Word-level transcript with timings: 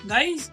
Guys 0.00 0.48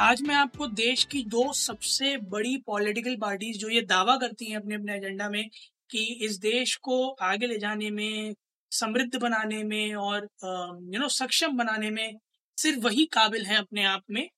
आज 0.00 0.20
मैं 0.22 0.34
आपको 0.34 0.66
देश 0.68 1.02
की 1.04 1.22
दो 1.24 1.52
सबसे 1.52 2.16
बड़ी 2.30 2.56
पॉलिटिकल 2.66 3.16
पार्टीज़ 3.20 3.56
जो 3.58 3.68
ये 3.68 3.80
दावा 3.82 4.16
करती 4.16 4.50
हैं 4.50 4.56
अपने 4.56 4.74
अपने 4.74 4.94
एजेंडा 4.96 5.28
में 5.28 5.48
कि 5.90 6.04
इस 6.24 6.38
देश 6.38 6.74
को 6.78 7.08
आगे 7.22 7.46
ले 7.46 7.58
जाने 7.58 7.90
में, 7.90 8.34
समृद्ध 8.72 9.18
बनाने 9.18 9.62
में 9.64 9.94
और 9.96 10.28
यू 10.44 11.00
नो 11.00 11.08
सक्षम 11.08 11.56
बनाने 11.58 11.90
में 11.90 12.18
सिर्फ़ 12.58 12.78
वही 12.84 13.04
काबिल 13.12 13.46
हैं 13.46 13.56
अपने 13.56 13.84
आप 13.84 14.02
में। 14.10 14.28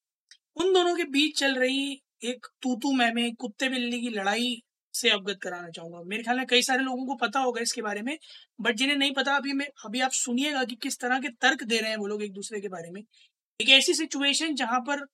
उन 0.57 0.73
दोनों 0.75 0.97
के 0.97 1.05
बीच 1.11 1.39
चल 1.41 1.55
रही 1.55 1.93
एक 2.25 2.47
तूतू 2.63 2.93
मैं, 2.93 3.13
में 3.15 3.35
कुत्ते 3.35 3.69
बिल्ली 3.69 4.01
की 4.01 4.09
लड़ाई 4.11 4.63
से 4.95 5.11
अवगत 5.11 5.39
कराना 5.43 5.69
चाहूँगा। 5.71 6.03
मेरे 6.07 6.23
ख्याल 6.23 6.37
में 6.37 6.47
कई 6.47 6.63
सारे 6.63 6.83
लोगों 6.83 7.07
को 7.07 7.15
पता 7.17 7.41
होगा 7.41 7.61
इसके 7.61 7.83
बारे 7.83 8.03
में 8.03 8.17
बट 8.61 8.77
जिन्हें 8.77 8.97
नहीं 8.97 9.13
पता, 9.13 9.37
अभी 9.37 9.53
मैं, 9.53 9.67
अभी 9.85 10.01
आप 10.01 10.11
सुनिएगा 10.15 10.65
कि 10.65 10.75
किस 10.83 10.99
तरह 11.01 11.19
के 11.21 11.29
तर्क 11.41 11.63
दे 11.65 11.79
रहे 11.79 11.91
हैं 11.91 11.97
वो 11.99 12.07
लोग 12.07 12.23
एक 12.23 12.33
दूसरे 12.33 12.61
के 12.61 12.69
बारे 12.69 12.91
में। 12.91 13.03
एक 13.61 13.69
ऐसी 13.71 13.95
सिचुएशन 13.95 14.55
जहाँ 14.57 14.81
पर 14.83 15.05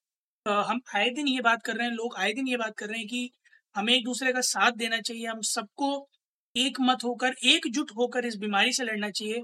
हम 0.45 0.79
आए 0.95 1.09
दिन 1.11 1.27
ये 1.27 1.41
बात 1.41 1.61
कर 1.63 1.75
रहे 1.75 1.87
हैं, 1.87 1.93
लोग 1.93 2.15
आए 2.17 2.31
दिन 2.33 2.47
ये 2.47 2.57
बात 2.57 2.73
कर 2.77 2.87
रहे 2.87 2.99
हैं 2.99 3.07
कि 3.07 3.29
हमें 3.75 3.93
एक 3.93 4.03
दूसरे 4.05 4.31
का 4.33 4.41
साथ 4.43 4.71
देना 4.73 4.99
चाहिए, 4.99 5.25
हम 5.27 5.41
सबको 5.43 6.07
एक 6.55 6.77
मत 6.81 7.03
होकर, 7.03 7.35
एकजुट 7.45 7.91
होकर 7.97 8.25
इस 8.25 8.35
बीमारी 8.37 8.73
से 8.73 8.83
लड़ना 8.85 9.09
चाहिए। 9.11 9.41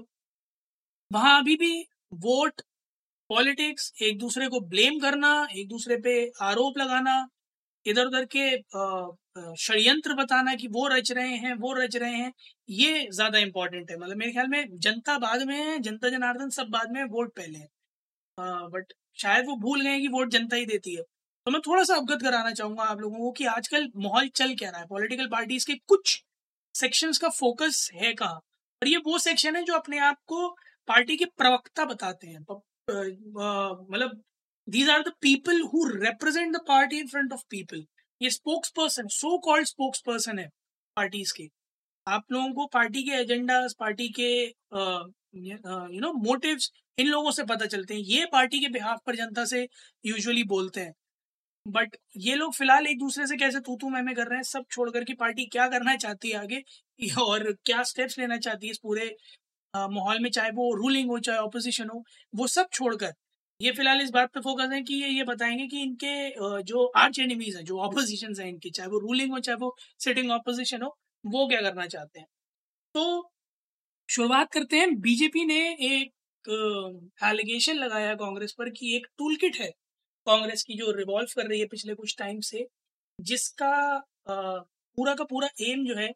वहाँ 1.10 1.38
अभी 1.40 1.56
भी 1.56 1.72
वोट, 2.16 2.60
पॉलिटिक्स, 3.30 3.92
एक 4.02 4.18
दूसरे 4.18 4.48
को 4.48 4.60
ब्लेम 4.66 4.98
करना, 5.00 5.32
एक 5.52 5.68
दूसरे 5.68 5.96
पे 5.98 6.14
आरोप 6.42 6.78
लगाना 6.78 7.26
इधर 7.86 8.06
उधर 8.06 8.24
के 8.36 8.50
षडयंत्र 9.58 10.14
बताना 10.16 10.54
कि 10.56 10.68
वो 10.68 10.86
रच 10.88 11.12
रहे 11.12 11.36
हैं, 11.36 11.54
वो 11.54 11.72
रच 11.74 11.96
रहे 11.96 12.14
हैं, 12.14 12.32
ये 12.70 13.06
ज़्यादा 13.10 13.38
इंपॉर्टेंट 13.40 13.90
है। 13.90 13.96
मतलब 13.98 14.16
मेरे 14.16 14.32
ख्याल 14.32 14.48
में 14.48 14.78
जनता 14.80 15.18
बाद 15.20 15.42
में 15.44 15.56
है 15.56 15.78
जनता 15.80 16.08
जनार्दन 16.10 16.50
सब 16.52 16.68
बाद 16.70 16.90
में 16.92 17.02
वोट 17.06 17.34
पहले 17.36 17.58
है। 17.58 17.68
बट 18.38 18.92
शायद 19.18 19.46
वो 19.46 19.56
भूल 19.56 19.82
गए 19.82 20.00
कि 20.00 20.08
वोट 20.08 20.30
जनता 20.30 20.56
ही 20.56 20.66
देती 20.66 20.94
है। 20.94 21.02
तो 21.46 21.50
मैं 21.50 21.60
थोड़ा 21.66 21.82
सा 21.84 21.94
अवगत 21.96 22.22
कराना 22.22 22.50
चाहूँगा 22.52 22.84
आप 22.84 23.00
लोगों 23.00 23.18
को 23.18 23.30
कि 23.32 23.44
आजकल 23.46 23.88
माहौल 23.96 24.28
चल 24.36 24.54
क्या 24.54 24.70
रहा 24.70 24.80
है। 24.80 24.86
पॉलिटिकल 24.86 25.26
पार्टीज़ 25.32 25.66
के 25.66 25.74
कुछ 25.88 26.22
सेक्शंस 26.74 27.18
का 27.18 27.28
फोकस 27.30 27.88
है 27.94 28.12
कहाँ? 28.14 28.40
और 28.82 28.88
ये 28.88 28.96
वो 29.06 29.18
सेक्शन 29.18 29.56
है 29.56 29.62
जो 29.64 29.74
अपने 29.74 29.98
आप 29.98 30.16
को 30.26 30.48
पार्टी 30.88 31.16
के 31.16 31.24
प्रवक्ता 31.38 31.84
बताते 31.84 32.26
हैं। 32.28 32.38
मतलब 33.90 34.20
these 34.68 34.90
are 34.90 35.02
the 35.02 35.12
people 35.22 35.60
who 35.72 35.84
represent 35.88 36.54
the 36.56 36.60
party 36.68 36.98
in 36.98 37.08
front 37.08 37.32
of 37.32 37.42
people 37.50 37.84
ये 38.20 38.30
spokes 38.30 38.70
person 38.76 39.06
so 39.12 39.38
called 39.44 39.66
spokes 39.66 40.00
person 40.06 40.38
है 40.38 40.48
पार्टीज़ 40.96 41.32
के। 41.36 41.48
आप 42.06 42.24
लोगों 42.32 42.52
को 42.54 42.66
पार्टी 42.72 43.02
के 43.02 43.10
एजेंडा 43.12 43.60
पार्टी 43.80 44.08
के 44.18 44.28
यू 45.36 46.00
नो 46.00 46.12
मोटिव्स 46.24 46.70
इन 46.98 47.06
लोगों 47.06 47.30
से 47.30 47.44
पता 47.44 47.66
चलते 47.66 47.94
हैं। 47.94 48.00
ये 48.02 48.26
पार्टी 48.32 48.60
के 48.60 48.68
बिहाफ 48.70 49.00
पर 49.06 49.16
जनता 49.16 49.44
से 49.44 49.66
यूजुअली 50.04 50.42
बोलते 50.44 50.80
हैं। 50.80 50.92
बट 51.66 51.96
ये 52.18 52.34
लोग 52.34 52.54
फ़िलहाल 52.54 52.86
एक 52.86 52.98
दूसरे 52.98 53.26
से 53.26 53.36
कैसे 53.36 53.60
तू 53.60 53.76
तू 53.80 53.88
मैं 53.90 54.14
कर 54.16 54.26
रहे 54.28 54.36
हैं, 54.36 54.42
सब 54.44 54.64
छोड़कर 54.70 55.04
की 55.04 55.14
पार्टी 55.14 55.46
क्या 55.48 55.68
करना 55.68 55.96
चाहती 55.96 56.30
है 56.30 56.38
आगे? 56.38 56.62
और 57.22 57.52
क्या 57.66 57.82
स्टेप्स 57.84 58.18
लेना 58.18 58.36
चाहती 58.38 58.66
है 58.66 58.70
इस 58.72 58.78
पूरे 58.82 59.14
माहौल 59.74 60.20
में, 60.20 60.30
चाहे 60.30 60.50
वो 60.52 60.74
रूलिंग 60.76 61.10
हो, 61.10 61.18
चाहे 61.20 61.38
ऑपोजिशन 61.40 61.88
हो, 61.90 62.02
वो 62.34 62.46
सब 62.48 62.68
छोड़कर 62.72 63.12
ये 63.60 63.72
फ़िलहाल 63.72 64.00
इस 64.02 64.10
बात 64.10 64.30
पे 64.34 64.40
फोकस 64.40 64.72
है 64.72 64.80
कि 64.82 64.94
ये 64.94 65.08
ये 65.08 65.24
बताएँगे 65.24 65.66
कि 65.68 65.82
इनके 65.82 66.62
जो 66.64 66.86
आर्च 66.98 67.18
एनिमीज 67.20 67.56
हैं, 67.56 67.64
जो 67.64 67.78
ऑपोजिशन 67.80 68.34
है 68.40 68.48
इनकी, 68.48 68.70
चाहे 68.70 68.88
वो 68.88 68.98
रूलिंग 69.00 69.32
हो, 69.32 69.38
चाहे 69.40 69.56
वो 69.58 69.74
सिटिंग 70.00 70.30
ऑपोजिशन 70.32 70.82
हो, 70.82 70.96
वो 71.24 71.46
क्या 71.48 71.60
करना 71.62 71.86
चाहते 71.86 72.20
हैं? 72.20 72.26
तो 72.94 73.30
शुरुआत 74.08 74.52
करते 74.52 74.76
हैं। 74.76 74.94
बीजेपी 75.00 75.44
ने 75.44 75.58
एक 75.86 76.12
एलिगेशन 77.24 77.76
लगाया 77.76 78.14
कांग्रेस 78.14 78.52
पर 78.58 78.70
कि 78.70 78.94
एक 78.96 79.06
टूल 79.18 79.36
किट 79.36 79.56
है 79.56 79.70
कांग्रेस 80.26 80.62
की 80.62 80.74
जो 80.74 80.90
रिवॉल्व 80.90 81.28
कर 81.36 81.46
रही 81.46 81.60
है 81.60 81.66
पिछले 81.66 81.94
कुछ 81.94 82.14
टाइम 82.18 82.40
से 82.40 82.66
जिसका 83.18 83.72
पूरा 84.28 85.14
का 85.14 85.24
पूरा 85.24 85.48
एम 85.60 85.84
जो 85.86 85.94
है 85.96 86.08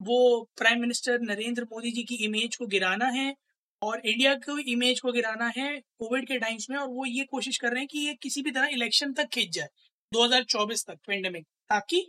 वो 0.00 0.18
प्राइम 0.56 0.80
मिनिस्टर 0.80 1.20
नरेंद्र 1.20 1.64
मोदी 1.64 1.90
जी 1.90 2.02
की 2.02 2.14
इमेज 2.24 2.56
को 2.56 2.66
गिराना 2.66 3.06
है 3.08 3.34
और 3.82 4.00
इंडिया 4.06 4.34
की 4.34 4.72
इमेज 4.72 5.00
को 5.00 5.12
गिराना 5.12 5.52
है 5.56 5.68
कोविड 5.98 6.26
के 6.28 6.38
टाइम्स 6.38 6.70
में 6.70 6.76
और 6.78 6.88
वो 6.88 7.06
ये 7.06 7.24
कोशिश 7.24 7.58
कर 7.58 7.70
रहे 7.70 7.80
हैं 7.80 7.88
कि 7.88 7.98
ये 7.98 8.14
किसी 8.22 8.42
भी 8.42 8.50
तरह 8.50 8.66
इलेक्शन 8.72 9.12
तक 9.12 9.28
खींच 9.28 9.50
जाए 9.50 9.68
2024 10.12 10.86
तक 10.86 10.98
पेंडेमिक 11.06 11.44
ताकि 11.68 12.06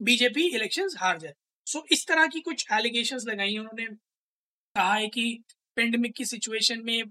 बीजेपी 0.00 0.46
इलेक्शंस 0.48 0.94
हार 0.98 1.18
जाए। 1.18 1.32
सो 1.66 1.78
so, 1.78 1.84
इस 1.92 2.06
तरह 2.06 2.26
की 2.26 2.40
कुछ 2.40 2.66
एलिगेशंस 2.72 3.24
लगाई 3.26 3.56
उन्होंने। 3.58 3.86
कहा 4.78 4.94
है 4.94 5.08
कि 5.08 5.24
पेंडेमिक 5.76 6.14
की 6.16 6.24
सिचुएशन 6.26 6.82
में 6.84 7.02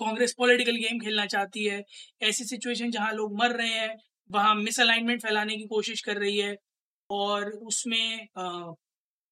कांग्रेस 0.00 0.34
पॉलिटिकल 0.38 0.76
गेम 0.76 0.98
खेलना 1.00 1.26
चाहती 1.28 1.64
है। 1.64 1.82
ऐसी 2.22 2.44
सिचुएशन 2.46 2.90
जहाँ 2.90 3.12
लोग 3.14 3.36
मर 3.38 3.56
रहे 3.56 3.68
हैं, 3.70 3.96
वहाँ 4.30 4.54
मिसअलाइनमेंट 4.56 5.22
फैलाने 5.22 5.56
की 5.56 5.66
कोशिश 5.68 6.00
कर 6.02 6.16
रही 6.18 6.38
है 6.38 6.56
और 7.10 7.50
उसमें 7.68 8.26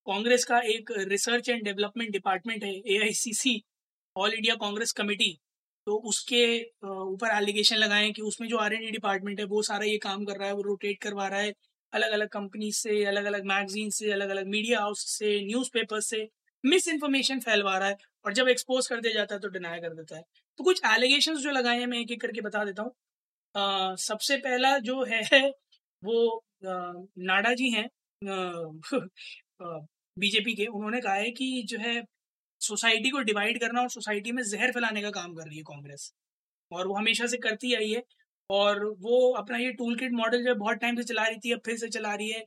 कांग्रेस 0.07 0.45
का 0.45 0.59
एक 0.69 0.91
रिसर्च 1.09 1.49
एंड 1.49 1.65
डेवलपमेंट 1.65 2.11
डिपार्टमेंट 2.13 2.65
है 2.65 2.73
AICC 2.95 3.63
all 4.17 4.33
India 4.35 4.55
Congress 4.57 4.93
committee 4.93 5.31
तो 5.87 5.97
उसके 6.11 6.43
ऊपर 6.87 7.31
एलिगेशन 7.33 7.77
लगाएँ 7.77 8.11
कि 8.13 8.23
उसमें 8.23 8.49
जो 8.49 8.57
आर 8.59 8.73
एन 8.75 8.91
डिपार्टमेंट 8.93 9.41
है, 9.41 9.47
वो 9.47 9.63
सारा 9.63 9.85
ये 9.87 9.99
काम 9.99 10.25
कर 10.25 10.37
रहा 10.39 10.49
है, 10.49 10.55
वो 10.55 10.63
रोटेट 10.63 10.99
करवा 11.03 11.27
रहा 11.29 11.41
है। 11.41 11.53
अलग 11.93 12.13
अलग 12.13 12.29
कंपनी 12.31 12.71
से 12.73 13.05
अलग 13.07 13.25
अलग 13.27 13.45
मैगजीन 13.47 13.91
से 13.91 14.11
अलग 14.13 14.31
अलग 14.31 14.47
मीडिया 14.49 14.81
हाउस 14.81 15.05
से 15.19 15.41
न्यूज़पेपर 15.47 16.01
से। 16.03 16.29
मिस 16.69 16.89
इन्फॉर्मेशन 16.89 17.41
फैलवा 17.41 17.77
रहा 17.79 17.89
है 17.89 17.97
और 18.25 18.33
जब 18.35 18.49
एक्सपोज 18.49 18.87
कर 18.89 19.01
दिया 19.01 19.13
जाता 19.15 19.35
है 19.35 19.41
तो 19.41 19.49
डिनाई 19.51 19.81
कर 19.81 19.95
देता 19.95 20.17
है। 20.17 20.23
तो 20.59 20.65
कुछ 20.65 20.81
एलिगेशन 20.87 21.37
जो 21.39 21.51
लगाए 21.51 21.79
हैं 21.79 21.87
मैं 21.87 21.99
एक 22.01 22.11
एक 22.13 22.21
करके 22.23 22.41
बता 22.43 22.65
देता 22.65 22.83
हूँ। 22.83 23.97
सबसे 23.99 24.37
पहला 24.39 24.77
जो 24.81 25.03
है 25.05 25.41
वो 26.03 26.37
आ, 26.67 26.93
नाडा 27.21 27.53
जी 27.55 27.71
हैं। 27.71 27.89
बीजेपी 30.17 30.55
के। 30.55 30.67
उन्होंने 30.67 31.01
कहा 31.01 31.15
है 31.15 31.31
कि 31.33 31.63
जो 31.69 31.79
है 31.79 32.03
सोसाइटी 32.61 33.11
को 33.11 33.21
डिवाइड 33.23 33.61
करना 33.61 33.81
और 33.83 33.89
सोसाइटी 33.91 34.33
में 34.33 34.43
जहर 34.45 34.73
फैलाने 34.73 35.03
का 35.03 35.11
काम 35.13 35.35
कर 35.35 35.47
रही 35.49 35.57
है 35.59 35.63
कांग्रेस। 35.65 36.13
और 36.71 36.87
वो 36.89 36.95
हमेशा 36.95 37.27
से 37.27 37.37
करती 37.39 37.75
आई 37.75 37.91
है। 37.91 38.03
और 38.51 38.85
वो 39.01 39.31
अपना 39.35 39.59
ये 39.59 39.73
टूल 39.73 39.97
किट 39.99 40.13
मॉडल 40.15 40.43
जो 40.45 40.49
है 40.49 40.55
बहुत 40.57 40.77
टाइम 40.79 40.97
से 40.97 41.05
चला 41.05 41.25
रही 41.27 41.39
थी 41.39 41.53
अब 41.53 41.61
फिर 41.67 41.77
से 41.79 41.89
चला 41.91 42.15
रही 42.15 42.31
है। 42.31 42.45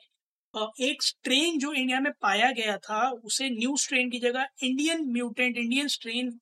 एक 0.56 1.03
स्ट्रेन 1.03 1.57
जो 1.59 1.73
इंडिया 1.73 2.00
में 2.00 2.12
पाया 2.22 2.51
गया 2.51 2.78
था, 2.78 3.09
उसे 3.09 3.50
न्यू 3.50 3.75
स्ट्रेन 3.78 4.09
की 4.09 4.19
जगह 4.19 4.47
इंडियन 4.63 5.06
म्यूटेंट 5.12 5.57
इंडियन 5.57 5.88
स्ट्रेन 5.88 6.39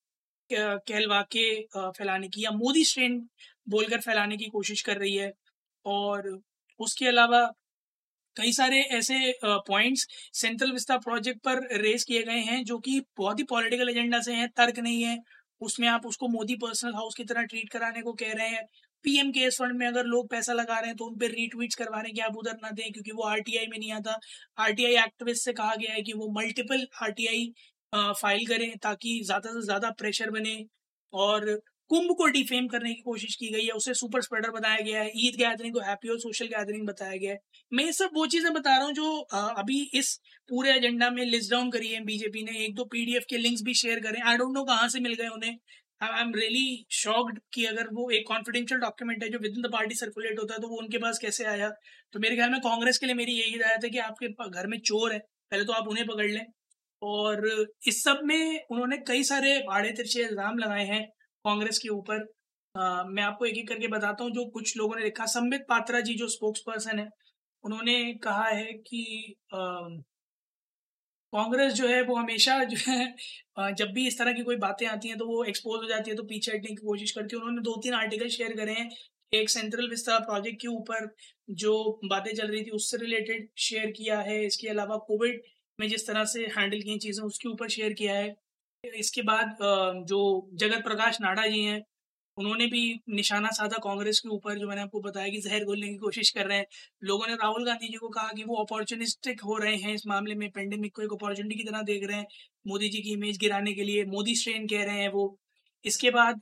कहलवा 0.50 1.22
के 1.36 1.44
फैलाने 1.78 2.28
की 2.28 2.44
या 2.44 2.52
मोदी 2.52 2.84
स्ट्रेन 2.86 3.20
बोलकर 3.70 4.00
फैलाने 4.02 4.38
की 4.38 4.46
कोशिश 4.46 4.82
कर 4.82 4.98
रही 4.98 5.16
है। 5.16 5.32
और 5.86 6.40
उसके 6.80 7.08
अलावा 7.08 7.46
कई 8.36 8.52
सारे 8.52 8.82
ऐसे 8.98 9.34
पॉइंट्स 9.46 10.08
सेंट्रल 10.34 10.72
विस्ता 10.72 10.98
प्रोजेक्ट 10.98 11.40
पर 11.44 11.60
रेस 11.82 12.04
किए 12.04 12.24
गए 12.24 12.40
हैं, 12.40 12.64
जो 12.64 12.80
कि 12.80 13.02
बहुत 13.18 13.40
ही 13.40 13.44
पॉलिटिकल 13.44 13.90
एजेंडा 13.90 14.20
से 14.22 14.34
हैं, 14.34 14.50
तर्क 14.50 14.80
नहीं 14.80 15.04
है। 15.04 15.18
उसमें 15.62 15.88
आप 15.88 16.06
उसको 16.06 16.28
मोदी 16.28 16.56
पर्सनल 16.56 16.94
हाउस 16.94 17.16
की 17.16 17.24
तरह 17.24 17.44
ट्रीट 17.44 17.70
कराने 17.70 18.02
को 18.02 18.14
कह 18.14 18.34
रहे 18.34 18.48
हैं। 18.48 18.64
पीएम 19.06 19.32
केयर्स 19.32 19.58
फंड 19.60 19.78
में 19.78 19.86
अगर 19.88 20.06
लोग 20.06 20.30
पैसा 20.30 20.54
लगा 20.54 20.80
रहे 20.80 20.88
हैं 20.88 20.96
तो 20.98 21.06
उन 21.06 21.16
पर 21.18 21.32
रीट्वीट 21.32 21.76
करवा 21.76 21.98
रहे 21.98 22.08
हैं 22.08 22.16
कि 22.16 22.22
आप 22.22 22.38
उधर 22.38 22.58
ना 22.58 22.70
दें, 22.72 22.92
क्योंकि 22.92 23.12
वो 23.14 23.24
आरटीआई 23.26 23.68
में 23.68 23.78
नहीं 23.78 23.92
आता। 23.94 24.20
आरटीआई 24.58 24.96
एक्टिविस्ट 24.98 25.46
से 25.46 25.54
कहा 25.54 25.76
गया 25.76 25.94
है 25.94 26.02
कि 26.04 26.14
वो 26.16 26.32
मल्टीपल 26.34 26.88
आरटीआई 27.04 27.52
फ़ाइल 27.94 28.46
करें 28.48 28.78
ताकि 28.80 29.20
ज़्यादा 29.26 29.52
से 29.52 29.62
ज़्यादा 29.66 29.90
प्रेशर 30.00 30.30
बने 30.32 30.64
और 31.14 31.60
कुंभ 31.90 32.12
को 32.18 32.26
डिफेम 32.30 32.68
करने 32.68 32.94
की 32.94 33.02
कोशिश 33.04 33.36
की 33.36 33.48
गई 33.52 33.66
है। 33.66 33.72
उसे 33.74 33.94
सुपर 33.96 34.22
स्प्रेडर 34.22 34.52
बताया 34.52 34.82
गया 34.82 35.02
है। 35.02 35.12
ईद 35.18 35.36
गैदरिंग 35.38 35.74
को 35.74 35.80
हैप्पी 35.82 36.10
और 36.10 36.20
सोशल 36.20 36.48
गैदरिंग 36.48 36.86
बताया 36.88 37.16
गया 37.16 37.32
है। 37.32 37.40
मैं 37.72 37.92
सब 37.92 38.10
वो 38.16 38.26
चीज़ें 38.28 38.52
बता 38.54 38.76
रहा 38.76 38.86
हूँ 38.86 38.94
जो 38.94 39.20
अभी 39.32 39.80
इस 39.96 40.14
पूरे 40.50 40.74
एजेंडा 40.74 41.10
में 41.12 41.24
लिस्ट 41.26 41.52
डाउन 41.52 41.72
करी 41.72 41.88
है 41.90 42.04
बीजेपी 42.06 42.44
ने। 42.44 42.58
एक 42.66 42.76
दो 42.76 42.86
पीडीएफ 42.88 43.26
के 43.30 43.38
लिंक्स 43.40 43.62
भी 43.64 43.74
शेयर 43.76 44.00
करें। 44.00 44.22
आई 44.22 44.38
डोंट 44.38 44.54
नो 44.54 44.64
कहाँ 44.66 44.88
से 44.90 45.00
मिल 45.00 45.14
गए 45.14 45.28
उन्हें। 45.30 45.58
आई 46.02 46.22
एम 46.22 46.32
रियली 46.36 46.86
शॉक्ड 46.94 47.40
कि 47.54 47.66
अगर 47.66 47.88
वो 47.94 48.10
एक 48.12 48.28
कॉन्फिडेंशियल 48.28 48.80
डॉक्यूमेंट 48.82 49.24
है 49.24 49.30
जो 49.30 49.40
with 49.40 49.58
in 49.58 49.62
the 49.64 49.72
party 49.74 49.96
circulate 49.96 50.40
होता 50.40 50.54
है 50.54 50.60
तो 50.60 50.68
वो 50.70 50.78
उनके 50.78 50.98
पास 50.98 51.20
कैसे 51.22 51.46
आया? 51.48 51.70
तो 52.14 52.20
मेरे 52.20 52.36
ख्याल 52.36 52.52
में 52.52 52.60
कांग्रेस 52.62 52.98
के 52.98 53.06
लिए 53.06 53.16
मेरी 53.16 53.34
यही 53.34 53.52
हिदायत 53.52 53.84
है 53.84 53.90
कि 53.90 53.98
आपके 54.00 54.28
घर 54.50 54.68
में 54.68 54.78
चोर 54.82 55.14
है, 55.14 55.20
पहले 55.20 55.66
तो 55.66 55.74
आप 55.74 55.88
उन्हें 55.88 56.06
पकड़ 56.08 56.26
लें। 56.28 56.46
और 57.02 57.48
इस 57.88 58.04
सब 58.04 58.22
में 58.26 58.66
उन्होंने 58.72 58.98
कई 59.08 59.24
सारे 59.24 59.60
आड़े 59.72 59.92
तिरछे 59.92 60.22
इल्ज़ाम 60.22 60.58
लगाए 60.58 60.86
हैं 60.86 61.06
कांग्रेस 61.46 61.80
के 61.80 61.90
ऊपर। 61.90 62.26
मैं 63.08 63.24
आपको 63.24 63.46
एक 63.46 63.58
एक 63.58 63.68
करके 63.70 63.88
बताता 63.90 64.24
हूँ 64.24 64.32
जो 64.34 64.46
कुछ 64.52 64.76
लोगों 64.78 64.96
ने 64.96 65.04
लिखा। 65.04 65.26
संबित 65.28 65.66
पात्रा 65.70 66.00
जी 66.02 66.14
जो 66.16 66.28
स्पोक्स 66.30 66.62
पर्सन 66.68 67.00
है, 67.00 67.08
उन्होंने 67.64 68.14
कहा 68.24 68.48
है 68.48 68.74
कि 68.88 69.36
कांग्रेस 71.34 71.74
जो 71.74 71.88
है, 71.88 72.02
वो 72.04 72.16
हमेशा 72.16 72.64
जो 72.66 72.78
है 72.84 73.74
जब 73.74 73.92
भी 73.94 74.08
इस 74.08 74.18
तरह 74.20 74.34
की 74.34 74.44
कोई 74.44 74.56
बातें 74.58 74.86
आती 74.88 75.08
हैं 75.08 75.18
तो 75.18 75.26
वो 75.28 75.44
एक्सपोज 75.46 75.82
हो 75.82 75.88
जाती 75.88 76.10
है 76.12 76.16
तो 76.18 76.24
पीछे 76.26 76.52
हटने 76.52 76.70
की 76.70 76.76
कोशिश 76.78 77.12
करती 77.12 77.36
है। 77.36 77.42
उन्होंने 77.42 77.62
दो 77.64 77.76
तीन 77.84 77.94
आर्टिकल 77.96 78.28
शेयर 78.30 78.56
करे 78.58 78.74
हैं। 78.74 78.90
एक 79.34 79.50
सेंट्रल 79.50 79.90
विस्तार 79.90 80.20
प्रोजेक्ट 80.22 80.62
के 80.62 80.68
ऊपर 80.70 81.10
जो 81.56 82.00
बातें 82.06 82.34
चल 82.34 82.48
रही 82.48 82.64
थी, 82.64 82.70
उससे 82.72 82.98
रिलेटेड 82.98 83.48
शेयर 83.60 83.92
किया 83.92 84.20
है। 84.22 84.44
इसके 84.46 84.68
अलावा 84.70 84.98
कोविड 85.08 85.42
में 85.80 85.88
जिस 85.90 86.08
तरह 86.08 86.24
से 86.26 86.46
हैंडल 86.58 86.82
की 86.82 86.98
चीज़ें, 87.00 87.24
उसके 87.26 87.50
ऊपर 87.50 87.70
शेयर 87.70 87.94
किया 87.94 88.16
है। 88.16 88.36
इसके 88.84 89.22
बाद 89.24 89.58
जो 90.08 90.50
जगत 90.56 90.84
प्रकाश 90.84 91.18
नाडा 91.22 91.46
जी 91.48 91.64
हैं 91.64 91.82
उन्होंने 92.40 92.66
भी 92.68 92.82
निशाना 93.12 93.50
साधा 93.52 93.78
कांग्रेस 93.84 94.20
के 94.20 94.30
ऊपर, 94.30 94.58
जो 94.60 94.68
मैंने 94.68 94.82
आपको 94.82 95.00
बताया 95.02 95.30
कि 95.30 95.38
जहर 95.42 95.66
घोलने 95.66 95.88
की 95.88 95.96
कोशिश 95.98 96.30
कर 96.32 96.48
रहे 96.48 96.58
हैं। 96.58 96.66
लोगों 97.04 97.28
ने 97.28 97.34
राहुल 97.36 97.66
गांधी 97.66 97.88
जी 97.88 97.98
को 97.98 98.10
कहा 98.10 98.32
कि 98.36 98.44
वो 98.44 98.56
अपॉर्चुनिस्टिक 98.64 99.42
हो 99.44 99.58
रहे 99.58 99.76
हैं 99.78 99.94
इस 99.94 100.06
मामले 100.08 100.36
में 100.36 100.50
पेंडेमिक 100.52 100.96
को 100.96 101.02
एक 101.04 101.14
अपॉर्चुनिटी 101.14 101.56
की 101.56 101.64
तरह 101.64 101.82
देख 101.84 102.08
रहे 102.08 102.18
हैं। 102.18 102.26
मोदी 102.66 102.90
जी 102.90 103.02
की 103.02 103.14
इमेज 103.14 103.38
गिराने 103.40 103.74
के 103.74 103.84
लिए 103.84 104.06
मोदी 104.08 104.36
स्ट्रेन 104.36 104.68
कह 104.68 104.84
रहे 104.86 105.02
हैं 105.02 105.10
वो। 105.12 105.26
इसके 105.86 106.12
बाद 106.12 106.42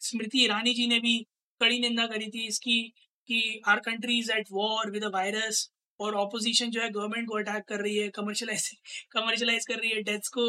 स्मृति 0.00 0.44
ईरानी 0.44 0.74
जी 0.74 0.86
ने 0.88 0.98
भी 1.00 1.18
कड़ी 1.60 1.78
निंदा 1.80 2.06
करी 2.06 2.26
थी 2.30 2.46
इसकी 2.46 2.80
कि 3.28 3.60
our 3.68 3.80
country 3.80 4.18
is 4.18 4.30
at 4.32 4.48
war 4.52 4.90
with 4.90 5.04
virus 5.14 5.70
और 6.00 6.14
ऑपोजिशन 6.16 6.70
जो 6.70 6.80
है 6.82 6.88
गवर्नमेंट 6.90 7.28
को 7.28 7.38
अटैक 7.38 7.64
कर 7.68 7.80
रही 7.80 7.96
है 7.96 8.08
कमर्शलाइज 8.10 8.70
कमर्शलाइज 9.12 9.66
कर 9.66 9.78
रही 9.78 9.90
है 9.90 10.02
डेथ्स 10.02 10.28
को। 10.28 10.44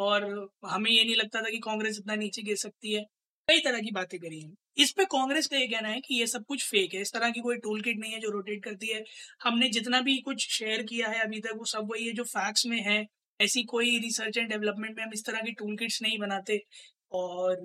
और 0.00 0.24
हमें 0.66 0.90
ये 0.90 1.04
नहीं 1.04 1.16
लगता 1.16 1.40
था 1.40 1.50
कि 1.50 1.58
कांग्रेस 1.58 1.98
इतना 1.98 2.14
नीचे 2.16 2.42
गिर 2.42 2.56
सकती 2.56 2.92
है। 2.92 3.02
कई 3.48 3.60
तरह 3.60 3.80
की 3.80 3.90
बातें 3.90 4.18
करी 4.20 4.40
हैं। 4.40 4.54
इस 4.78 4.90
पे 4.92 5.04
कांग्रेस 5.04 5.46
का 5.46 5.56
ये 5.56 5.66
कहना 5.66 5.88
है 5.88 6.00
कि 6.00 6.14
ये 6.14 6.26
सब 6.26 6.44
कुछ 6.44 6.64
फेक 6.64 6.94
है। 6.94 7.00
इस 7.00 7.12
तरह 7.12 7.30
की 7.30 7.40
कोई 7.40 7.56
टूल 7.56 7.80
किट 7.80 7.98
नहीं 7.98 8.12
है 8.12 8.20
जो 8.20 8.30
रोटेट 8.30 8.64
करती 8.64 8.86
है। 8.86 9.04
हमने 9.42 9.68
जितना 9.68 10.00
भी 10.00 10.16
कुछ 10.18 10.48
शेयर 10.50 10.82
किया 10.82 11.08
है 11.08 11.20
अभी 11.20 11.40
तक, 11.40 11.52
वो 11.56 11.64
सब 11.64 11.88
वही 11.92 12.06
है 12.06 12.12
जो 12.12 12.24
फैक्ट्स 12.24 12.66
में 12.66 12.80
है। 12.82 13.06
ऐसी 13.40 13.62
कोई 13.64 13.98
रिसर्च 13.98 14.38
एंड 14.38 14.48
डेवलपमेंट 14.48 14.96
में 14.96 15.04
हम 15.04 15.10
इस 15.14 15.24
तरह 15.26 15.40
की 15.40 15.52
टूल 15.52 15.76
किट्स 15.76 16.02
नहीं 16.02 16.18
बनाते। 16.18 16.60
और 17.12 17.56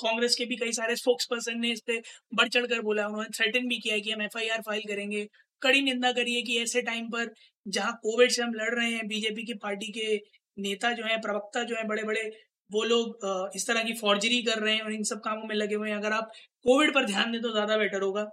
कांग्रेस 0.00 0.34
के 0.34 0.44
भी 0.44 0.56
कई 0.56 0.72
सारे 0.72 0.96
स्पोक्स 0.96 1.26
पर्सन 1.26 1.58
ने 1.60 1.70
इस 1.72 1.80
पर 1.80 2.02
बढ़ 2.34 2.48
चढ़ 2.48 2.66
कर 2.66 2.80
बोला 2.80 3.06
उन्होंने 3.06 3.28
थ्रेटन 3.38 3.68
भी 3.68 3.78
किया 3.78 3.98
कि 3.98 4.10
हम 4.10 4.22
एफआईआर 4.22 4.62
फ़ाइल 4.62 4.82
करेंगे। 4.88 5.26
कड़ी 5.62 5.82
निंदा 5.82 6.12
करिए 6.12 6.42
कि 6.42 6.58
ऐसे 6.58 6.82
टाइम 6.82 7.08
पर 7.08 7.32
जहाँ 7.68 7.92
कोविड 8.02 8.30
से 8.30 8.42
हम 8.42 8.54
लड़ 8.54 8.74
रहे 8.74 8.90
हैं 8.92 9.06
बीजेपी 9.08 9.44
की 9.44 9.54
पार्टी 9.54 9.92
के 9.92 10.16
नेता 10.58 10.92
जो 10.92 11.04
है, 11.04 11.20
प्रवक्ता 11.20 11.62
जो 11.64 11.76
है 11.76 11.86
बड़े 11.88 12.02
बड़े 12.04 12.30
वो 12.70 12.82
लोग 12.84 13.52
इस 13.56 13.66
तरह 13.66 13.82
की 13.84 13.92
फॉर्जरी 13.96 14.42
कर 14.44 14.58
रहे 14.60 14.74
हैं 14.74 14.82
और 14.82 14.92
इन 14.94 15.04
सब 15.04 15.20
कामों 15.20 15.46
में 15.48 15.54
लगे 15.56 15.74
हुए 15.74 15.90
हैं। 15.90 15.96
अगर 15.96 16.12
आप 16.14 16.30
कोविड 16.64 16.94
पर 16.94 17.04
ध्यान 17.06 17.32
दें 17.32 17.40
तो 17.42 17.52
ज़्यादा 17.52 17.76
बेटर 17.78 18.02
होगा। 18.02 18.24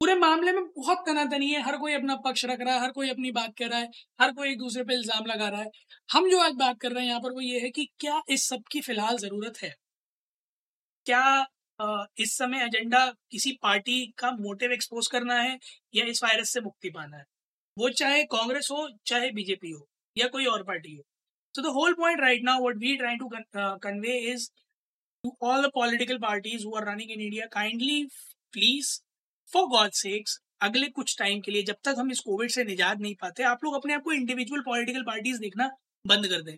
पूरे 0.00 0.14
मामले 0.16 0.52
में 0.52 0.62
बहुत 0.66 0.98
तनातनी 1.06 1.48
है। 1.50 1.62
हर 1.62 1.76
कोई 1.78 1.94
अपना 1.94 2.14
पक्ष 2.24 2.44
रख 2.46 2.60
रहा 2.60 2.74
है, 2.74 2.80
हर 2.80 2.90
कोई 2.92 3.08
अपनी 3.10 3.30
बात 3.32 3.54
कर 3.58 3.68
रहा 3.68 3.78
है, 3.78 3.88
हर 4.20 4.32
कोई 4.32 4.50
एक 4.50 4.58
दूसरे 4.58 4.84
पर 4.84 4.92
इल्ज़ाम 4.94 5.26
लगा 5.26 5.48
रहा 5.48 5.60
है। 5.62 5.70
हम 6.08 6.28
जो 6.30 6.38
आज 6.40 6.52
बात 6.56 6.78
कर 6.80 6.92
रहे 6.92 7.02
हैं, 7.02 7.08
यहाँ 7.08 7.20
पर 7.20 7.32
वो 7.32 7.40
ये 7.42 7.60
है 7.60 7.70
कि 7.70 7.88
क्या 8.00 8.20
इस 8.30 8.48
सब 8.48 8.62
की 8.72 8.80
फ़िलहाल 8.82 9.18
ज़रूरत 9.18 9.62
है? 9.62 9.74
क्या 11.06 11.46
इस 12.18 12.36
समय 12.38 12.64
एजेंडा 12.64 13.06
किसी 13.30 13.52
पार्टी 13.62 14.04
का 14.18 14.30
मोटिव 14.32 14.72
एक्सपोज 14.72 15.06
करना 15.08 15.34
है 15.36 15.58
या 15.94 16.04
इस 16.06 16.22
वायरस 16.24 16.52
से 16.52 16.60
मुक्ति 16.62 16.90
पाना 16.90 17.16
है? 17.16 17.24
वो 17.76 17.88
चाहे 17.90 18.24
कांग्रेस 18.28 18.68
हो, 18.70 18.88
चाहे 19.06 19.30
बीजेपी 19.32 19.70
हो 19.70 19.86
या 20.16 20.26
कोई 20.28 20.46
और 20.46 20.62
पार्टी 20.64 20.94
हो। 20.94 21.02
So 21.54 21.62
the 21.62 21.72
whole 21.72 21.94
point 21.94 22.20
right 22.20 22.40
now, 22.42 22.60
what 22.60 22.76
we 22.78 22.96
trying 22.96 23.18
to 23.18 23.28
con- 23.28 23.62
uh, 23.62 23.78
convey 23.78 24.18
is 24.32 24.50
to 25.24 25.32
all 25.40 25.62
the 25.62 25.70
political 25.70 26.18
parties 26.18 26.62
who 26.62 26.74
are 26.74 26.84
running 26.84 27.10
in 27.10 27.20
India, 27.20 27.48
kindly 27.50 28.08
please, 28.54 29.02
for 29.48 29.68
God's 29.68 29.98
sakes, 29.98 30.38
अगले 30.62 30.86
कुछ 30.88 31.16
time 31.18 31.40
के 31.40 31.52
लिए 31.52 31.62
जब 31.62 31.76
तक 31.84 31.94
हम 31.98 32.10
इस 32.10 32.18
Covid 32.20 32.50
से 32.50 32.64
निजात 32.64 32.98
नहीं 33.00 33.14
पाते 33.20 33.42
आप 33.50 33.64
लोग 33.64 33.74
अपने 33.74 33.94
आप 33.94 34.02
को 34.04 34.12
इंडिविजुअल 34.12 34.60
पॉलिटिकल 34.62 35.02
पार्टीज़ 35.02 35.38
देखना 35.40 35.68
बंद 36.04 36.26
कर 36.28 36.42
दें 36.42 36.56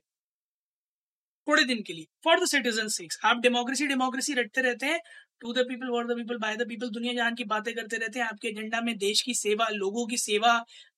थोड़े 1.46 1.64
दिन 1.64 1.82
के 1.86 1.92
लिए 1.92 2.06
फॉर 2.24 2.40
द 2.40 2.46
सिटीजन 2.48 2.88
सिक्स 2.96 3.18
आप 3.24 3.36
डेमोक्रेसी 3.42 3.86
डेमोक्रेसी 3.86 4.34
रटते 4.34 4.60
रहते 4.62 4.86
हैं 4.86 5.00
to 5.42 5.52
the 5.52 5.64
people 5.68 5.88
for 5.88 6.06
the 6.06 6.16
people 6.16 6.38
by 6.38 6.56
the 6.56 6.66
people 6.68 6.88
दुनिया 6.90 7.12
जहान 7.14 7.34
की 7.34 7.44
बातें 7.46 7.74
करते 7.74 7.96
रहते 7.96 8.18
हैं 8.18 8.26
आपके 8.26 8.48
एजेंडा 8.48 8.80
में 8.80 8.96
देश 8.98 9.22
की 9.22 9.34
सेवा 9.34 9.68
लोगों 9.74 10.06
की 10.06 10.16
सेवा 10.18 10.52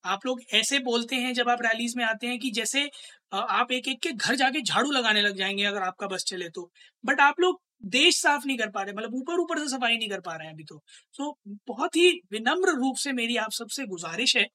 आप 0.04 0.26
लोग 0.26 0.40
ऐसे 0.54 0.78
बोलते 0.80 1.16
हैं 1.16 1.32
जब 1.34 1.48
आप 1.48 1.62
रैलीज 1.62 1.96
में 1.96 2.04
आते 2.04 2.26
हैं 2.26 2.38
कि 2.38 2.50
जैसे 2.50 2.88
आप 3.34 3.72
एक 3.72 3.88
एक 3.88 4.00
के 4.02 4.12
घर 4.12 4.34
जाके 4.34 4.60
झाड़ू 4.62 4.90
लगाने 4.90 5.22
लग 5.22 5.36
जाएँगे 5.36 5.64
अगर 5.64 5.82
आपका 5.82 6.06
बस 6.06 6.24
चले 6.24 6.48
तो। 6.50 6.70
बट 7.04 7.20
आप 7.20 7.40
लोग 7.40 7.60
देश 7.88 8.20
साफ़ 8.22 8.46
नहीं 8.46 8.56
कर 8.58 8.70
पा 8.70 8.82
रहे 8.82 8.94
मतलब 8.94 9.14
ऊपर 9.14 9.40
ऊपर 9.40 9.58
से 9.58 9.68
सफ़ाई 9.68 9.96
नहीं 9.96 10.08
कर 10.08 10.20
पा 10.20 10.36
रहे 10.36 10.46
हैं 10.46 10.54
अभी 10.54 10.64
तो। 10.64 10.82
सो 11.14 11.24
so, 11.24 11.58
बहुत 11.68 11.96
ही 11.96 12.10
विनम्र 12.32 12.76
रूप 12.76 12.96
से 12.96 13.12
मेरी 13.12 13.36
आप 13.36 13.52
सबसे 13.52 13.86
गुजारिश 13.86 14.36
है 14.36 14.46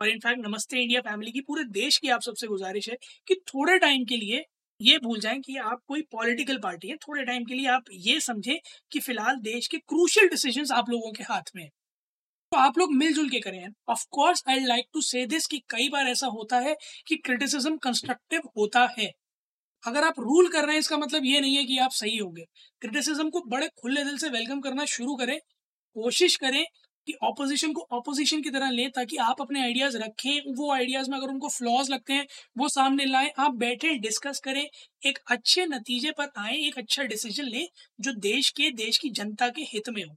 और 0.00 0.08
इनफैक्ट 0.08 0.46
नमस्ते 0.46 0.80
इंडिया 0.82 1.00
फैमिली 1.00 1.32
की 1.32 1.40
पूरे 1.40 1.64
देश 1.72 1.98
की 1.98 2.08
आप 2.08 2.22
सबसे 2.22 2.46
गुजारिश 2.46 2.88
है 2.90 2.96
कि 3.28 3.34
थोड़े 3.48 3.78
टाइम 3.78 4.04
के 4.04 4.16
लिए 4.16 4.44
ये 4.82 4.98
भूल 4.98 5.20
जाएँ 5.20 5.40
कि 5.40 5.56
आप 5.58 5.80
कोई 5.88 6.02
पॉलिटिकल 6.12 6.58
पार्टी 6.58 6.88
है। 6.88 6.96
थोड़े 6.98 7.24
टाइम 7.24 7.44
के 7.44 7.54
लिए 7.54 7.66
आप 7.68 7.84
ये 7.92 8.20
समझें 8.20 8.58
कि 8.92 9.00
फ़िलहाल 9.00 9.36
देश 9.42 9.66
के 9.66 9.78
क्रूशियल 9.78 10.28
डिसीजंस 10.28 10.72
आप 10.72 10.90
लोगों 10.90 11.12
के 11.12 11.24
हाथ 11.24 11.50
में 11.56 11.68
तो 12.52 12.58
आप 12.58 12.78
लोग 12.78 12.92
मिलजुल 12.94 13.28
के 13.30 13.40
करें। 13.40 13.66
Of 13.88 14.04
course 14.10 14.42
I 14.48 14.60
like 14.60 14.86
to 14.94 15.00
say 15.02 15.24
this 15.26 15.46
कि 15.46 15.58
कई 15.70 15.88
बार 15.88 16.08
ऐसा 16.08 16.26
होता 16.28 16.58
है 16.60 16.76
कि 17.06 17.16
क्रिटिसिज्म 17.16 17.76
कंस्ट्रक्टिव 17.78 18.42
होता 18.58 18.86
है। 18.98 19.10
अगर 19.84 20.04
आप 20.04 20.20
रूल 20.20 20.48
कर 20.48 20.64
रहे 20.64 20.72
हैं, 20.72 20.80
इसका 20.80 20.96
मतलब 20.98 21.24
ये 21.24 21.40
नहीं 21.40 21.56
है 21.56 21.64
कि 21.64 21.78
आप 21.78 21.90
सही 21.92 22.16
होंगे। 22.16 22.44
क्रिटिसिज्म 22.82 23.30
को 23.30 23.42
बड़े 23.48 23.68
खुले 23.80 24.04
दिल 24.04 24.18
से 24.18 24.28
वेलकम 24.30 24.60
करना 24.60 24.84
शुरू 24.86 25.16
करें। 25.16 25.38
कोशिश 25.96 26.36
करें 26.36 26.64
कि 27.06 27.12
ऑपोजिशन 27.24 27.72
को 27.72 27.86
ऑपोजिशन 27.92 28.42
की 28.42 28.50
तरह 28.50 28.70
लें 28.70 28.90
ताकि 28.90 29.16
आप 29.22 29.40
अपने 29.40 29.62
आइडियाज़ 29.62 29.96
रखें, 29.98 30.54
वो 30.54 30.72
आइडियाज़ 30.72 31.10
में 31.10 31.16
अगर 31.18 31.28
उनको 31.28 31.48
फ्लॉज 31.50 31.90
लगते 31.90 32.12
हैं, 32.12 32.26
वो 32.56 32.68
सामने 32.68 33.04
लाएँ, 33.04 33.30
आप 33.38 33.54
बैठे 33.56 33.94
डिस्कस 34.00 34.40
करें, 34.40 34.66
एक 35.02 35.18
अच्छे 35.30 35.66
नतीजे 35.66 36.10
पर 36.12 36.30
आए, 36.38 36.56
एक 36.58 36.78
अच्छा 36.78 37.02
डिसीज़न 37.04 37.44
लें, 37.46 37.66
जो 38.00 38.12
देश 38.20 38.50
के, 38.52 38.70
देश 38.76 38.98
की 38.98 39.10
जनता 39.12 39.48
के 39.50 39.62
हित 39.64 39.88
में 39.90 40.02
हो। 40.04 40.14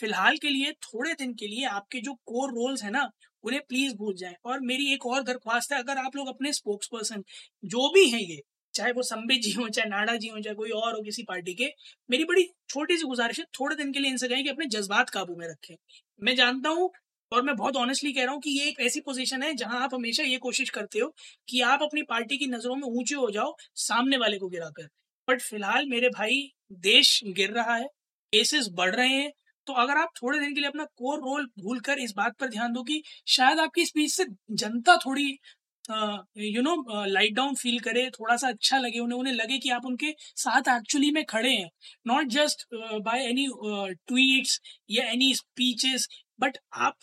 फ़िलहाल 0.00 0.36
के 0.36 0.50
लिए, 0.50 0.72
थोड़े 0.84 1.14
दिन 1.14 1.34
के 1.34 1.46
लिए 1.46 1.64
आपके 1.68 2.00
जो 2.00 2.14
कोर 2.26 2.50
रोल्स 2.52 2.82
है 2.84 2.90
ना, 2.90 3.08
उन्हें 3.44 3.60
प्लीज़ 3.68 3.94
भूल 3.96 4.14
जाएँ। 4.16 4.34
और 4.44 4.60
मेरी 4.62 4.92
एक 4.94 5.06
और 5.06 5.22
दरख्वास्त 5.24 5.72
है, 5.72 5.78
अगर 5.78 5.98
आप 5.98 6.16
लोग 6.16 6.28
अपने 6.28 6.52
स्पोक्स 6.52 6.88
पर्सन 6.92 7.22
जो 7.64 7.88
भी 7.92 8.08
हैं 8.10 8.20
ये 8.20 8.40
चाहे 8.74 8.92
वो 8.92 9.02
संबित 9.02 9.40
जी 9.42 9.52
हो, 9.52 9.68
चाहे 9.68 9.88
नाडा 9.88 10.16
जी 10.16 10.28
हो, 10.28 10.40
चाहे 10.40 10.54
कोई 10.56 10.70
और 10.72 10.94
हो 10.94 11.02
किसी 11.02 11.22
पार्टी 11.24 11.54
के, 11.54 11.66
मेरी 12.08 12.24
बड़ी 12.24 12.44
छोटी 12.68 12.96
सी 12.96 13.04
गुजारिश 13.06 13.38
है, 13.38 13.44
थोड़े 13.60 13.76
दिन 13.76 13.92
के 13.92 13.98
लिए 14.00 14.10
इनसे 14.10 14.28
कहें 14.28 14.42
कि 14.44 14.50
अपने 14.50 14.66
जज्बात 14.70 15.10
काबू 15.10 15.36
में 15.36 15.46
रखें। 15.48 15.74
मैं 16.20 16.34
जानता 16.36 16.68
हूँ 16.70 16.90
और 17.32 17.42
मैं 17.42 17.54
बहुत 17.56 17.76
ऑनेस्टली 17.76 18.12
कह 18.12 18.24
रहा 18.24 18.32
हूँ 18.32 18.40
कि 18.40 18.50
ये 18.52 18.68
एक 18.68 18.80
ऐसी 18.80 19.00
पोजीशन 19.00 19.42
है 19.42 19.52
जहाँ 19.54 19.80
आप 19.82 19.94
हमेशा 19.94 20.22
ये 20.24 20.36
कोशिश 20.38 20.70
करते 20.70 20.98
हो 20.98 21.08
कि 21.48 21.60
आप 21.62 21.82
अपनी 21.82 22.02
पार्टी 22.04 22.38
की 22.38 22.46
नज़रों 22.48 22.76
में 22.76 22.88
ऊँचे 22.90 23.14
हो 23.14 23.30
जाओ, 23.30 23.54
सामने 23.76 24.16
वाले 24.18 24.38
को 24.38 24.48
गिराकर 24.48 24.88
बट 25.28 25.40
फ़िलहाल 25.42 25.86
मेरे 25.88 26.08
भाई, 26.10 26.50
देश 26.72 27.20
गिर 27.28 27.50
रहा 27.52 27.74
है 27.76 27.84
केसेस 28.32 28.68
बढ़ 28.74 28.94
रहे 28.94 29.08
हैं 29.10 29.30
तो 29.66 29.72
अगर 29.74 29.96
आप 29.98 30.08
थोड़े 30.16 30.38
दिन 30.40 30.54
के 30.54 30.60
लिए 30.60 30.68
अपना 30.68 30.84
कोर 30.96 31.18
रोल 31.20 31.46
भूलकर 31.60 31.98
इस 31.98 32.12
बात 32.16 32.34
पर 32.40 32.48
ध्यान 32.48 32.72
दो 32.72 32.82
कि 32.84 33.02
शायद 33.28 33.58
आपकी 33.60 33.84
स्पीच 33.86 34.12
से 34.12 34.24
जनता 34.52 34.96
थोड़ी 34.96 35.26
you 35.90 36.62
know 36.62 36.74
light 37.06 37.34
down 37.34 37.54
feel 37.54 37.78
करे 37.80 38.08
थोड़ा 38.10 38.36
सा 38.36 38.48
अच्छा 38.48 38.78
लगे, 38.78 38.98
उन्हें 38.98 39.18
उन्हें 39.18 39.34
लगे 39.34 39.58
कि 39.58 39.70
आप 39.70 39.86
उनके 39.86 40.14
साथ 40.36 40.68
एक्चुअली 40.76 41.10
में 41.12 41.24
खड़े 41.26 41.50
हैं। 41.50 41.68
Not 42.06 42.28
just 42.30 42.66
by 43.04 43.24
any 43.24 43.46
tweets 44.08 44.60
या 44.90 45.04
एनी 45.10 45.34
स्पीचेस 45.34 46.08
बट 46.40 46.56
आप 46.74 46.96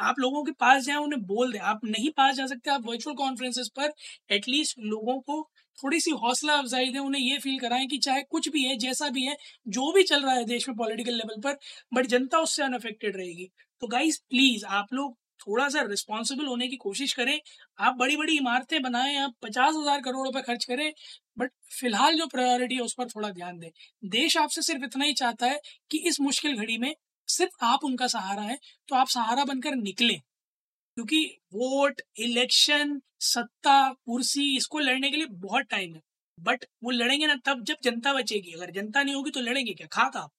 आप 0.00 0.14
लोगों 0.18 0.42
के 0.44 0.52
पास 0.60 0.84
जाए, 0.84 0.96
उन्हें 0.96 1.22
बोल 1.24 1.52
दें। 1.52 1.58
आप 1.60 1.80
नहीं 1.84 2.10
पास 2.16 2.34
जा 2.36 2.46
सकते, 2.46 2.70
आप 2.70 2.86
वर्चुअल 2.86 3.16
कॉन्फ्रेंसेस 3.16 3.68
पर 3.76 3.92
एटलीस्ट 4.30 4.78
लोगों 4.80 5.18
को 5.20 5.42
थोड़ी 5.78 6.00
सी 6.00 6.10
हौसला 6.22 6.54
अफजाई 6.54 6.90
दें, 6.92 6.98
उन्हें 7.00 7.22
ये 7.22 7.38
फील 7.38 7.58
कराएँ 7.58 7.86
कि 7.88 7.98
चाहे 7.98 8.22
कुछ 8.30 8.48
भी 8.48 8.64
है, 8.64 8.76
जैसा 8.78 9.08
भी 9.10 9.24
है, 9.24 9.36
जो 9.68 9.92
भी 9.92 10.02
चल 10.04 10.22
रहा 10.24 10.34
है 10.34 10.44
देश 10.46 10.68
में 10.68 10.76
पॉलिटिकल 10.78 11.14
लेवल 11.14 11.40
पर 11.42 11.56
बट 11.92 12.06
जनता 12.06 12.38
उससे 12.40 12.62
अनअफेक्टेड 12.62 13.16
रहेगी। 13.16 13.48
तो 13.82 13.86
गाइज़ 13.88 14.18
प्लीज़ 14.30 14.64
आप 14.66 14.92
लोग 14.94 15.16
थोड़ा 15.40 15.68
सा 15.68 15.82
रिस्पॉन्सिबल 15.82 16.46
होने 16.46 16.68
की 16.68 16.76
कोशिश 16.78 17.12
करें। 17.14 17.38
आप 17.78 17.94
बड़ी 17.96 18.16
बड़ी 18.16 18.36
इमारतें 18.36 18.80
बनाएँ, 18.82 19.16
आप 19.18 19.34
पचास 19.42 19.74
हज़ार 19.76 20.00
करोड़ 20.02 20.26
रुपए 20.26 20.42
खर्च 20.42 20.64
करें 20.64 20.92
बट 21.38 21.50
फ़िलहाल 21.72 22.16
जो 22.16 22.26
प्रायोरिटी 22.28 22.74
है 22.74 22.80
उस 22.82 22.94
पर 22.94 23.08
थोड़ा 23.08 23.30
ध्यान 23.30 23.58
दें। 23.58 23.70
देश 24.02 24.36
आपसे 24.38 24.62
सिर्फ़ 24.62 24.84
इतना 24.84 25.04
ही 25.04 25.12
चाहता 25.14 25.46
है 25.46 25.60
कि 25.90 25.98
इस 26.08 26.20
मुश्किल 26.20 26.56
घड़ी 26.56 26.78
में 26.78 26.94
सिर्फ़ 27.28 27.64
आप 27.64 27.84
उनका 27.84 28.06
सहारा 28.08 28.42
है 28.42 28.58
तो 28.88 28.96
आप 28.96 29.08
सहारा 29.08 29.44
बनकर 29.44 29.74
निकले, 29.76 30.14
क्योंकि 30.96 31.24
वोट, 31.54 32.00
इलेक्शन, 32.18 33.00
सत्ता, 33.22 33.88
कुर्सी, 33.92 34.56
इसको 34.56 34.78
लड़ने 34.80 35.10
के 35.10 35.16
लिए 35.16 35.26
बहुत 35.40 35.66
टाइम 35.70 35.94
है। 35.94 36.00
बट 36.38 36.64
वो 36.84 36.90
लड़ेंगे 36.92 37.26
ना 37.26 37.34
तब 37.46 37.64
जब 37.64 37.76
जनता 37.84 38.12
बचेगी। 38.14 38.52
अगर 38.52 38.70
जनता 38.72 39.02
नहीं 39.02 39.14
होगी 39.14 39.30
तो 39.30 39.40
लड़ेंगे 39.42 39.72
क्या? 39.74 39.86
खा 39.88 40.02
आप। 40.02 40.30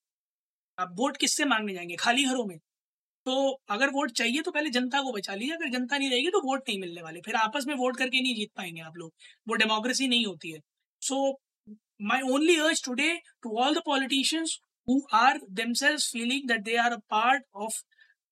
आप 0.77 0.95
वोट 0.97 1.17
किससे 1.17 1.45
मांगने 1.45 1.73
जाएँगे? 1.73 1.95
खाली 1.97 2.25
घरों 2.25 2.45
में। 2.45 2.57
तो 3.25 3.35
अगर 3.69 3.89
वोट 3.93 4.11
चाहिए 4.17 4.41
तो 4.41 4.51
पहले 4.51 4.69
जनता 4.69 5.01
को 5.01 5.11
बचा 5.13 5.35
लीजिए 5.35 5.55
अगर 5.55 5.69
जनता 5.77 5.97
नहीं 5.97 6.09
रहेगी 6.09 6.29
तो 6.31 6.39
वोट 6.47 6.69
नहीं 6.69 6.79
मिलने 6.79 7.01
वाले। 7.01 7.21
फिर 7.25 7.35
आपस 7.35 7.65
में 7.67 7.75
वोट 7.75 7.97
करके 7.97 8.21
नहीं 8.21 8.35
जीत 8.35 8.49
पाएँगे 8.57 8.81
आप 8.81 8.97
लोग। 8.97 9.13
वो 9.47 9.55
डेमोक्रेसी 9.55 10.07
नहीं 10.07 10.25
होती 10.25 10.51
है। 10.51 10.59
So 11.01 11.31
my 12.03 12.21
only 12.33 12.55
urge 12.59 12.83
today 12.85 13.15
to 13.43 13.57
all 13.63 13.75
the 13.75 13.81
politicians 13.85 14.59
who 14.87 14.93
are 15.13 15.35
themselves 15.57 16.05
that 16.49 16.63
they 16.67 16.77
are 16.83 16.91
a 16.93 17.01
part 17.13 17.43
of 17.65 17.75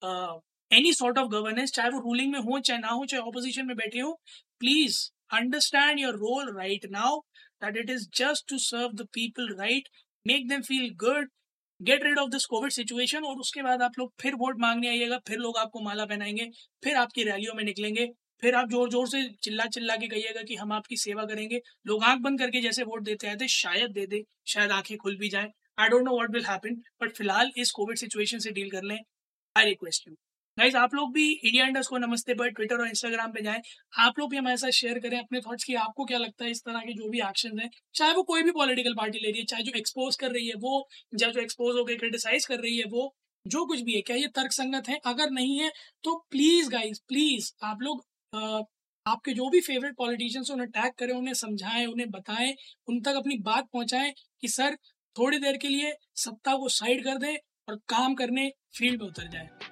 uh, 0.03 0.37
any 0.71 0.93
sort 0.93 1.17
of 1.17 1.27
governance 1.29 1.71
चाहे 1.73 1.89
वो 1.89 1.99
रूलिंग 1.99 2.31
में 2.31 2.39
हो 2.39 2.59
चाहे 2.59 2.79
ना 2.79 2.87
हो 2.89 3.05
चाहे 3.05 3.21
ऑपोजिशन 3.23 3.65
में 3.65 3.75
बैठे 3.77 3.99
हो 3.99 4.11
please 4.59 4.97
understand 5.37 5.99
your 5.99 6.15
role 6.23 6.53
right 6.57 6.85
now 6.91 7.19
that 7.63 7.77
it 7.77 7.89
is 7.89 8.07
just 8.17 8.47
to 8.49 8.57
serve 8.59 8.93
the 8.93 9.07
people 9.13 9.55
right 9.59 9.87
make 10.25 10.47
them 10.49 10.61
feel 10.69 10.89
good 11.05 11.29
get 11.81 12.03
rid 12.03 12.17
of 12.19 12.29
this 12.29 12.45
covid 12.45 12.71
situation 12.71 13.23
और 13.25 13.39
उसके 13.39 13.61
बाद 13.63 13.81
आप 13.81 13.91
लोग 13.99 14.11
फिर 14.21 14.35
वोट 14.35 14.59
मांगने 14.59 14.87
आइएगा, 14.89 15.17
फिर 15.27 15.37
लोग 15.37 15.57
आपको 15.57 15.81
माला 15.81 16.05
पहनाएँगे, 16.05 16.49
फिर 16.83 16.95
आपकी 16.97 17.23
रैलियों 17.23 17.53
में 17.53 17.63
निकलेंगे, 17.63 18.05
फिर 18.43 18.55
आप 18.55 18.69
ज़ोर 18.69 18.89
ज़ोर 18.89 19.07
से 19.07 19.23
चिल्ला 19.43 19.65
चिल्ला 19.67 19.95
के 19.95 20.07
कहिएगा 20.07 20.43
कि 20.43 20.55
हम 20.55 20.71
आपकी 20.73 20.97
सेवा 20.97 21.25
करेंगे। 21.25 21.61
लोग 21.87 22.03
आँख 22.03 22.21
बंद 22.21 22.39
करके 22.39 22.61
जैसे 22.61 22.83
वोट 22.83 23.03
देते 23.03 23.27
आए 23.27 23.35
थे, 23.35 23.47
शायद 23.49 23.91
दे 23.91 24.05
दे, 24.07 24.23
शायद 24.47 24.71
आँखें 24.71 24.97
खुल 24.97 25.17
भी 25.17 25.29
जाए। 25.29 25.51
I 25.79 25.89
don't 25.89 26.03
know 26.05 26.11
what 26.11 26.33
will 26.33 26.45
happen 26.45 26.81
but 27.01 27.11
फ़िलहाल 27.11 27.51
इस 27.57 27.71
कोविड 27.71 27.97
सिचुएशन 27.97 28.39
से 28.39 28.51
डील 28.51 28.69
कर 28.71 28.83
लें। 28.83 28.97
आई 29.55 29.65
रिक्वेस्ट 29.65 30.07
यू 30.07 30.15
गाइज़ 30.59 30.75
आप 30.77 30.93
लोग 30.95 31.11
भी 31.13 31.25
इंडिया 31.25 31.65
इंडस 31.67 31.87
को 31.87 31.97
नमस्ते 31.97 32.33
पर 32.33 32.49
ट्विटर 32.49 32.79
और 32.79 32.87
इंस्टाग्राम 32.87 33.31
पे 33.31 33.41
जाएँ। 33.41 33.61
आप 33.99 34.17
लोग 34.19 34.29
भी 34.29 34.37
हमारे 34.37 34.57
साथ 34.57 34.71
शेयर 34.71 34.97
करें 34.99 35.17
अपने 35.19 35.39
थॉट्स 35.41 35.63
की 35.63 35.75
आपको 35.75 36.05
क्या 36.05 36.17
लगता 36.17 36.45
है 36.45 36.51
इस 36.51 36.61
तरह 36.61 36.79
के 36.79 36.93
जो 36.93 37.09
भी 37.09 37.19
एक्शन 37.19 37.59
है। 37.59 37.69
चाहे 37.95 38.13
वो 38.13 38.23
कोई 38.23 38.43
भी 38.43 38.51
पॉलिटिकल 38.51 38.93
पार्टी 38.93 39.19
ले 39.19 39.29
रही 39.29 39.39
है, 39.39 39.45
चाहे 39.45 39.63
जो 39.63 39.71
एक्सपोज 39.77 40.15
कर 40.15 40.31
रही 40.31 40.47
है 40.47 40.55
वो, 40.57 40.87
चाहे 41.19 41.31
जो 41.31 41.41
एक्सपोज 41.41 41.75
होकर 41.75 41.95
क्रिटिसाइज 41.97 42.45
कर 42.45 42.59
रही 42.59 42.77
है 42.77 42.85
वो, 42.89 43.15
जो 43.45 43.65
कुछ 43.65 43.81
भी 43.81 43.95
है, 43.95 44.01
क्या 44.01 44.17
ये 44.17 44.27
तर्क 44.35 44.51
संगत 44.51 44.89
है? 44.89 44.99
अगर 45.05 45.29
नहीं 45.31 45.57
है 45.59 45.71
तो 46.03 46.15
प्लीज़ 46.31 46.69
गाइज़ 46.69 46.99
प्लीज़ 47.07 47.51
आप 47.63 47.81
लोग 47.81 48.03
आपके 49.05 49.33
जो 49.33 49.49
भी 49.49 49.61
फेवरेट 49.61 49.95
पॉलिटिशियंस 49.97 50.51
उन्हें 50.51 50.69
टैग 50.71 50.91
करें, 50.99 51.13
उन्हें 51.13 51.33
समझाएँ, 51.35 51.85
उन्हें 51.85 52.09
बताएँ, 52.11 52.53
उन 52.87 53.01
तक 53.01 53.15
अपनी 53.17 53.37
बात 53.45 53.69
पहुंचाएँ 53.73 54.13
कि 54.41 54.47
सर, 54.49 54.75
थोड़ी 55.15 55.39
देर 55.39 55.57
के 55.57 55.67
लिए 55.69 55.95
सत्ता 56.17 56.55
को 56.57 56.69
साइड 56.73 57.03
कर 57.03 57.17
दें 57.17 57.35
और 57.35 57.79
काम 57.89 58.15
करने 58.15 58.51
फ़ील्ड 58.77 59.01
में 59.01 59.07
उतर 59.09 59.27
जाए। 59.29 59.68